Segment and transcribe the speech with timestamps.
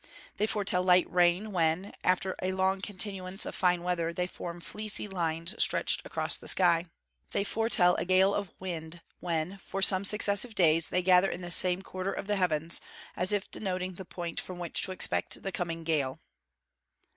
[0.37, 5.07] They foretell light rain when, after a long continuance of fine weather, they form fleecy
[5.07, 6.87] lines stretched across the sky.
[7.33, 11.51] They foretell a gale of wind when, for some successive days, they gather in the
[11.51, 12.81] same quarter of the heavens,
[13.15, 16.19] as if denoting the point from which to expect the coming gale.